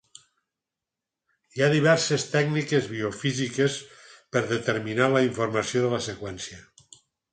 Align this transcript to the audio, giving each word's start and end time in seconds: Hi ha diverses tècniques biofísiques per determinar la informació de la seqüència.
Hi 1.57 1.63
ha 1.63 1.67
diverses 1.73 2.25
tècniques 2.31 2.87
biofísiques 2.95 3.77
per 4.37 4.43
determinar 4.53 5.11
la 5.17 5.23
informació 5.31 5.85
de 5.85 5.93
la 5.97 6.05
seqüència. 6.11 6.63